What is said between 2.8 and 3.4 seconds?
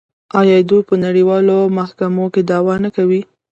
نه کوي؟